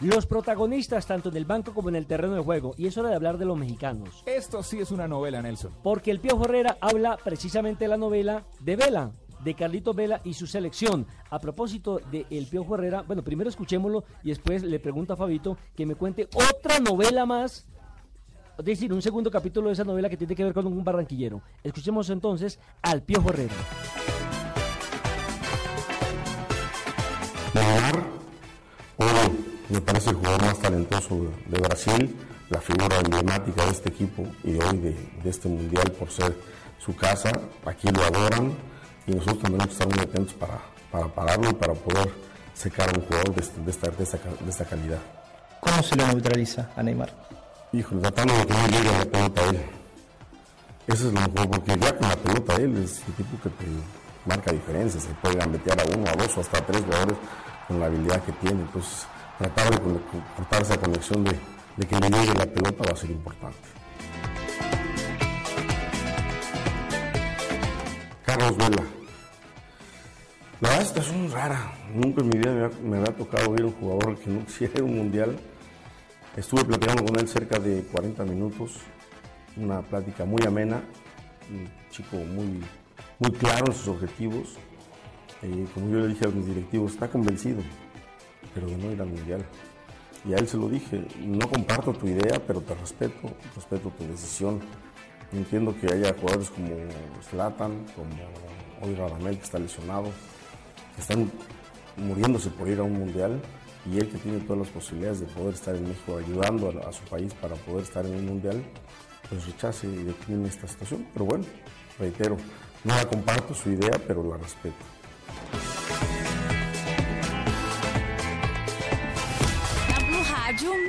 [0.00, 2.74] Los protagonistas tanto en el banco como en el terreno de juego.
[2.76, 4.22] Y es hora de hablar de los mexicanos.
[4.26, 5.72] Esto sí es una novela, Nelson.
[5.82, 9.12] Porque el Piojo Herrera habla precisamente de la novela de Vela,
[9.42, 11.06] de Carlito Vela y su selección.
[11.30, 15.56] A propósito de El Piojo Herrera, bueno, primero escuchémoslo y después le pregunto a Fabito
[15.74, 17.66] que me cuente otra novela más.
[18.58, 21.40] Es decir, un segundo capítulo de esa novela que tiene que ver con un barranquillero.
[21.62, 23.54] Escuchemos entonces al Piojo Herrera.
[29.68, 32.16] Me parece el jugador más talentoso de Brasil,
[32.50, 36.36] la figura emblemática de este equipo y hoy de, de este mundial por ser
[36.78, 37.30] su casa.
[37.64, 38.52] Aquí lo adoran
[39.06, 40.58] y nosotros tendremos que estar muy atentos para,
[40.90, 42.10] para pararlo y para poder
[42.54, 44.98] secar a un jugador de, este- de esta, de, esta, de esta calidad.
[45.60, 47.12] ¿Cómo se lo neutraliza a Neymar?
[47.72, 49.60] Híjole, tratando de que no llegue la pelota a él.
[50.86, 53.66] Eso es lo mejor, porque ya con la pelota él es el tipo que te
[54.24, 55.02] marca diferencias.
[55.02, 57.16] Se puede gambetear a uno, a dos o hasta a tres jugadores
[57.66, 58.60] con la habilidad que tiene.
[58.62, 59.06] Entonces,
[59.38, 60.00] tratar de
[60.36, 63.58] cortar esa conexión de, que le llegue la pelota va a ser importante.
[68.24, 68.82] Carlos Vela.
[70.60, 71.72] La verdad, esta es muy rara.
[71.94, 75.36] Nunca en mi vida me había, tocado ver un jugador que no quisiera un mundial.
[76.36, 78.76] Estuve platicando con él cerca de 40 minutos,
[79.56, 80.82] una plática muy amena,
[81.50, 82.62] un chico muy,
[83.18, 84.56] muy claro en sus objetivos.
[85.42, 87.62] Eh, como yo le dije a mis directivos, está convencido,
[88.56, 89.44] pero no ir al mundial.
[90.24, 94.04] Y a él se lo dije, no comparto tu idea, pero te respeto, respeto tu
[94.08, 94.60] decisión.
[95.30, 96.68] Entiendo que haya jugadores como
[97.28, 98.08] Zlatan, como
[98.80, 100.10] hoy Radamel que está lesionado,
[100.94, 101.30] que están
[101.96, 103.40] muriéndose por ir a un mundial
[103.90, 106.92] y él que tiene todas las posibilidades de poder estar en México ayudando a, a
[106.92, 108.64] su país para poder estar en un mundial,
[109.28, 111.06] pues rechace y decline esta situación.
[111.12, 111.44] Pero bueno,
[111.98, 112.36] reitero,
[112.84, 114.95] no la comparto su idea, pero la respeto.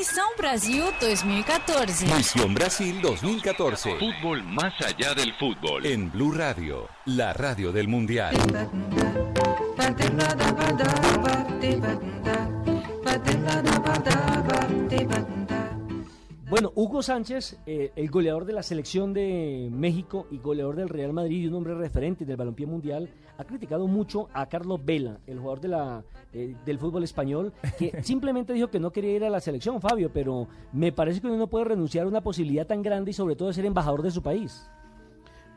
[0.00, 2.06] Missão Brasil 2014.
[2.06, 3.98] Misión Brasil 2014.
[3.98, 5.84] Fútbol más allá del fútbol.
[5.84, 8.34] En Blue Radio, la radio del Mundial.
[16.60, 21.14] Bueno, Hugo Sánchez, eh, el goleador de la selección de México y goleador del Real
[21.14, 25.38] Madrid y un hombre referente del balompié mundial, ha criticado mucho a Carlos Vela, el
[25.38, 26.04] jugador de la,
[26.34, 30.10] eh, del fútbol español, que simplemente dijo que no quería ir a la selección, Fabio,
[30.12, 33.36] pero me parece que uno no puede renunciar a una posibilidad tan grande y sobre
[33.36, 34.68] todo de ser embajador de su país.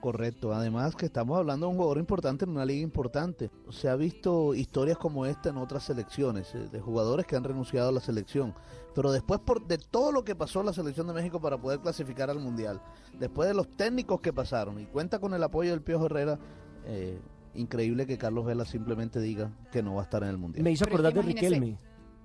[0.04, 3.50] Correcto, además que estamos hablando de un jugador importante en una liga importante.
[3.70, 7.88] Se ha visto historias como esta en otras selecciones, eh, de jugadores que han renunciado
[7.88, 8.54] a la selección.
[8.94, 11.80] Pero después por de todo lo que pasó en la selección de México para poder
[11.80, 12.82] clasificar al Mundial,
[13.18, 16.38] después de los técnicos que pasaron, y cuenta con el apoyo del Piojo Herrera,
[16.86, 17.18] eh,
[17.54, 20.66] increíble que Carlos Vela simplemente diga que no va a estar en el Mundial.
[20.66, 21.78] Me hizo acordar de imagínese, Riquelme.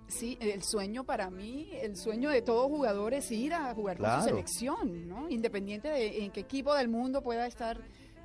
[0.08, 4.04] Sí, el sueño para mí, el sueño de todo jugador es ir a jugar con
[4.06, 4.22] Claro.
[4.22, 5.28] su selección, ¿no?
[5.28, 7.78] Independiente de en qué equipo del mundo pueda estar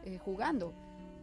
[0.05, 0.73] eh, jugando.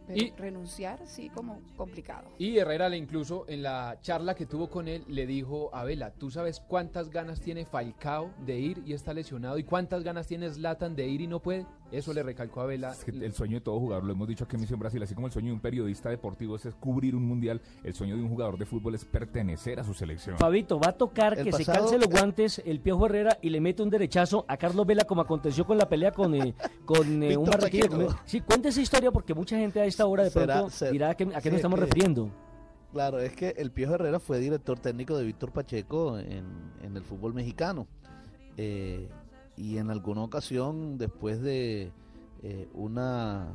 [0.07, 2.29] Pero Y- renunciar, sí, como complicado.
[2.39, 6.11] Y Herrera le incluso en la charla que tuvo con él le dijo a Vela,
[6.11, 9.57] ¿tú sabes cuántas ganas tiene Falcao de ir y está lesionado?
[9.59, 11.65] ¿Y cuántas ganas tiene Zlatan de ir y no puede?
[11.91, 12.91] Eso le recalcó a Vela.
[12.91, 15.13] Es que el sueño de todo jugador, lo hemos dicho aquí en Misión Brasil, así
[15.13, 18.29] como el sueño de un periodista deportivo es cubrir un mundial, el sueño de un
[18.29, 20.37] jugador de fútbol es pertenecer a su selección.
[20.37, 23.59] Fabito, va a tocar El que se calce los guantes el Piojo Herrera y le
[23.59, 27.35] mete un derechazo a Carlos Vela como aconteció con la pelea con, eh, con eh,
[27.35, 27.45] un.
[27.45, 28.15] Pacheco.
[28.25, 31.15] Sí, cuente esa historia porque mucha gente a esta hora de pronto ser- dirá a
[31.15, 32.31] qué, a qué sí, nos estamos que- refiriendo.
[32.93, 36.45] Claro, es que el Piojo Herrera fue director técnico de Víctor Pacheco en,
[36.81, 37.87] en el fútbol mexicano.
[38.57, 39.07] Eh,
[39.61, 41.91] y en alguna ocasión, después de
[42.41, 43.47] eh, una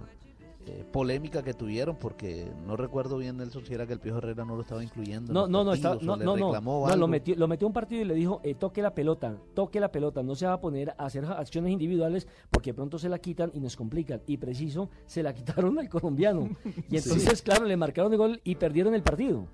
[0.64, 4.44] eh, polémica que tuvieron, porque no recuerdo bien, Nelson, si era que el Piojo Herrera
[4.44, 5.32] no lo estaba incluyendo.
[5.32, 7.73] en No, no, no, partidos, o no, no, no, no, lo metió, lo metió un
[7.73, 10.61] partido y le dijo, eh, toque la pelota, toque la pelota, no se va a
[10.61, 14.23] poner a hacer acciones individuales porque pronto se la quitan y nos complican.
[14.29, 16.49] Y preciso, se la quitaron al colombiano.
[16.88, 19.49] Y entonces, claro, le marcaron el gol y perdieron el partido.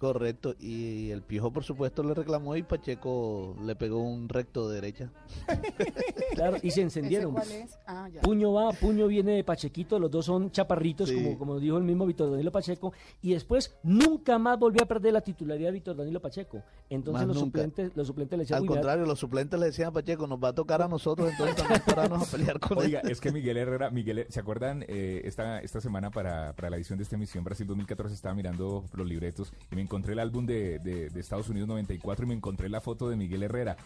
[0.00, 4.76] Correcto, y el Piojo por supuesto le reclamó y Pacheco le pegó un recto de
[4.76, 5.10] derecha.
[6.40, 7.36] Claro, y se encendieron.
[7.36, 7.78] ¿Ese cuál es?
[7.86, 8.20] Ah, ya.
[8.20, 11.14] Puño va, puño viene de Pachequito, los dos son chaparritos, Sí.
[11.22, 12.92] como, como dijo el mismo Víctor Danilo Pacheco,
[13.22, 16.62] y después nunca más volvió a perder la titularidad de Víctor Danilo Pacheco.
[16.88, 19.88] Entonces los suplentes, los suplentes le decían, Al "Uy, vea, contrario, los suplentes le decían
[19.88, 23.00] a Pacheco, nos va a tocar a nosotros entonces también pararnos a pelear con Oiga,
[23.00, 23.10] él.
[23.10, 24.84] es que Miguel Herrera, Miguel, ¿se acuerdan?
[24.88, 28.84] Eh, esta, esta semana para, para la edición de esta emisión Brasil 2014 estaba mirando
[28.94, 32.34] los libretos y me encontré el álbum de, de- de Estados Unidos 94 y me
[32.34, 33.76] encontré la foto de Miguel Herrera.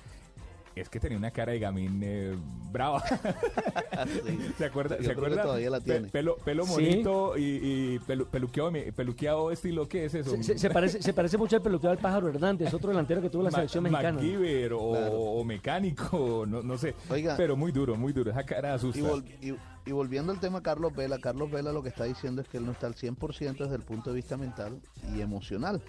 [0.76, 2.35] Es que tenía una cara de gamín eh,
[2.73, 3.03] brava.
[4.59, 4.97] ¿Se acuerda?
[4.99, 5.43] Yo ¿Se creo que acuerda?
[5.43, 6.09] todavía la Pe- tiene.
[6.09, 6.73] pelo, pelo Sí.
[6.73, 10.31] bonito y, y pelu- peluqueado, peluqueado estilo, ¿qué es eso?
[10.31, 13.31] se, se- se parece, se parece mucho al peluqueo del Pájaro Hernández, otro delantero que
[13.31, 14.12] tuvo la Ma- selección mexicana.
[14.21, 15.12] MacGyver o, Claro.
[15.12, 16.94] o mecánico, no, no sé.
[17.09, 17.37] Oiga.
[17.37, 18.31] Pero muy duro, muy duro.
[18.32, 18.99] Esa cara asusta.
[18.99, 19.55] Y, vol- y-
[19.87, 22.65] y volviendo al tema Carlos Vela, Carlos Vela lo que está diciendo es que él
[22.67, 24.81] no está al 100% desde el punto de vista mental
[25.15, 25.82] y emocional,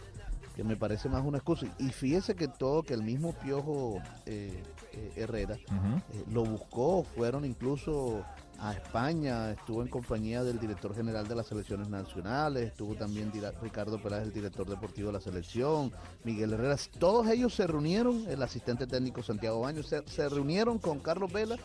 [0.56, 1.68] que me parece más una excusa.
[1.80, 4.63] Y fíjese que todo, que el mismo Piojo eh,
[4.94, 8.24] eh, Herrera eh, lo buscó, fueron incluso
[8.57, 13.30] a España, estuvo en compañía del director general de las selecciones nacionales, estuvo también
[13.62, 15.92] Ricardo Peláez, el director deportivo de la selección,
[16.24, 21.00] Miguel Herrera, todos ellos se reunieron, el asistente técnico Santiago Baños, se, se reunieron con
[21.00, 21.57] Carlos Vela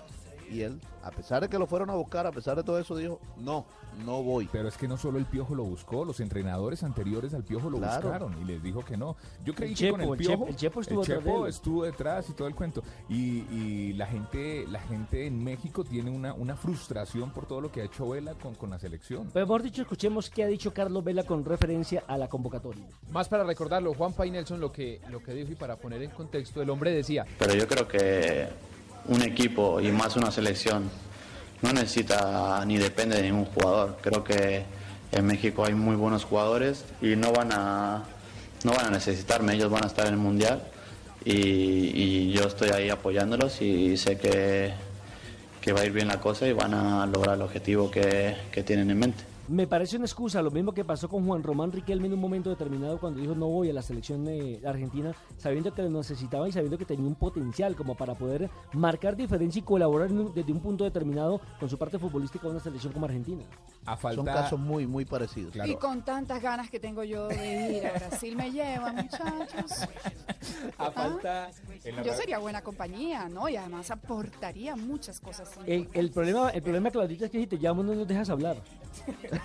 [0.50, 2.96] y él, a pesar de que lo fueron a buscar, a pesar de todo eso,
[2.96, 3.64] dijo, no,
[4.04, 4.48] no voy.
[4.50, 7.78] Pero es que no solo el Piojo lo buscó, los entrenadores anteriores al Piojo lo
[7.78, 8.02] Claro.
[8.02, 9.16] buscaron y les dijo que no.
[9.44, 11.46] Yo creí El que con Chepo, el el Piojo, el Chepo estuvo detrás de Chepo
[11.46, 12.82] estuvo detrás y todo el cuento.
[13.08, 17.70] Y, y la gente la gente en México tiene una, una frustración por todo lo
[17.72, 19.28] que ha hecho Vela con, con la selección.
[19.32, 22.84] Pero mejor dicho, escuchemos qué ha dicho Carlos Vela con referencia a la convocatoria.
[23.10, 26.10] Más para recordarlo, Juan Pay Nelson lo que, lo que dijo y para poner en
[26.10, 28.48] contexto, el hombre decía, Pero yo creo que
[29.10, 30.88] un equipo y más una selección
[31.62, 33.98] no necesita ni depende de ningún jugador.
[34.00, 34.64] Creo que
[35.12, 38.04] en México hay muy buenos jugadores y no van a,
[38.64, 40.62] no van a necesitarme, ellos van a estar en el Mundial
[41.24, 44.72] y, yo estoy ahí apoyándolos y sé que,
[45.60, 48.88] que va a ir bien la cosa y van a lograr el objetivo que tienen
[48.90, 49.29] en mente.
[49.50, 52.50] Me parece una excusa, lo mismo que pasó con Juan Román Riquelme en un momento
[52.50, 56.52] determinado cuando dijo no voy a la selección de Argentina, sabiendo que lo necesitaba y
[56.52, 60.52] sabiendo que tenía un potencial como para poder marcar diferencia y colaborar en un- desde
[60.52, 63.42] un punto determinado con su parte futbolística de una selección como Argentina.
[63.86, 65.52] A Son casos muy, muy parecidos.
[65.66, 69.88] Y con tantas ganas que tengo yo de ir a Brasil me lleva, muchachos.
[70.78, 71.50] A falta
[71.84, 73.48] en la Yo sería buena compañía, ¿no?
[73.48, 75.50] Y además aportaría muchas cosas.
[75.66, 78.56] El, el problema, el problema, Claudita, es que si te llamo no nos dejas hablar.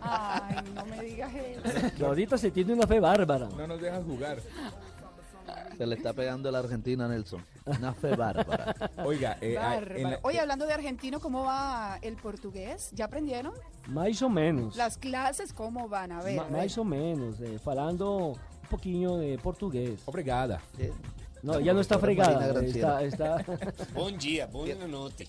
[0.00, 1.94] Ay, no me digas eso.
[1.96, 3.48] Claudita se tiene una fe bárbara.
[3.56, 4.38] No nos dejas jugar.
[5.76, 7.44] Se le está pegando a la Argentina, Nelson.
[7.66, 8.74] Una fe bárbara.
[9.04, 12.90] Oiga, eh, ah, en la- Oye, hablando de argentino, ¿cómo va el portugués?
[12.92, 13.52] ¿Ya aprendieron?
[13.88, 14.74] Más o menos.
[14.76, 16.12] Las clases, ¿cómo van?
[16.12, 16.40] A ver.
[16.50, 18.38] Mais ou menos, eh, falando un
[18.70, 20.00] poquinho de portugués.
[20.06, 20.60] Obrigada.
[21.42, 23.02] No, ya no está fregada, Granciera.
[23.02, 23.84] está, está...
[23.94, 25.28] Bom dia, boa noite.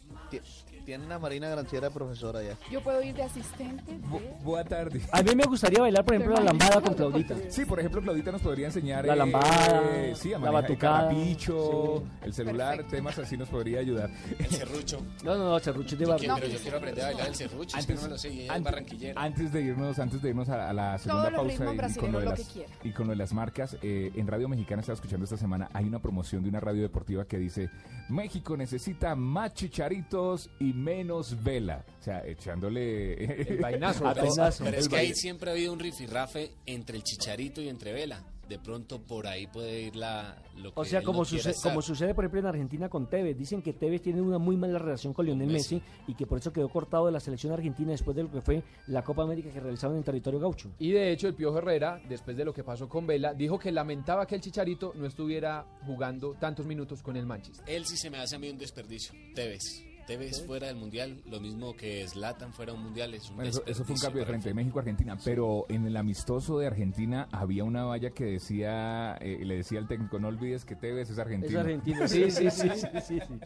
[0.87, 2.55] Tiene una Marina Granciera de profesora ya.
[2.71, 3.83] Yo puedo ir de asistente.
[3.91, 5.01] de- Buena tarde.
[5.11, 7.35] A mí me gustaría bailar, por ejemplo, la lambada con Claudita.
[7.49, 10.53] Sí, por ejemplo, Claudita nos podría enseñar La eh, lambada, sí, a la manejar el
[10.77, 11.09] batucada.
[11.09, 14.09] carapicho, el celular, temas así nos podría ayudar.
[14.39, 15.01] El serrucho.
[15.25, 16.19] No, no, no, serrucho de barrio.
[16.19, 18.29] quiero- Pero yo quiero aprender a bailar el serrucho, es que no me lo sé,
[18.33, 19.13] y antes-.
[19.17, 22.19] Antes de irnos, antes de irnos a, a la segunda pausa ritmos y, con lo
[22.21, 22.55] de las,
[22.85, 25.83] y con lo de las marcas, eh, en Radio Mexicana estaba escuchando esta semana, hay
[25.83, 27.69] una promoción de una radio deportiva que dice
[28.07, 31.83] México necesita más chicharitos y menos vela.
[31.99, 33.13] O sea, echándole
[33.53, 34.63] El vainazo, a el vainazo.
[34.63, 38.23] Pero es que ahí siempre ha habido un rifirrafe entre el chicharito y entre Vela.
[38.47, 41.69] De pronto por ahí puede ir la, lo que O sea, como, no sucede, estar.
[41.69, 43.37] como sucede, por ejemplo, en Argentina con Tevez.
[43.37, 45.75] Dicen que Tevez tiene una muy mala relación con Lionel Messi.
[45.75, 45.87] Messi.
[46.07, 48.63] y que por eso quedó cortado de la selección argentina después de lo que fue
[48.87, 50.71] la Copa América que realizaron en territorio gaucho.
[50.79, 53.69] Y de hecho, el Piojo Herrera, después de lo que pasó con Vela, dijo que
[53.69, 57.65] lamentaba que el Chicharito no estuviera jugando tantos minutos con el Manchester.
[57.67, 59.13] Él sí se me hace a mí un desperdicio.
[59.35, 59.83] Tevez.
[60.07, 63.13] Tevez fuera del mundial, lo mismo que Zlatan fuera un mundial.
[63.13, 65.97] Es un Bueno, eso, eso fue un cambio de frente de México-Argentina, pero en el
[65.97, 70.63] amistoso de Argentina había una valla que decía, eh, le decía al técnico, no olvides
[70.63, 71.59] que Tevez es argentino.
[71.59, 73.39] Es argentino, sí, sí, sí, sí, sí, sí.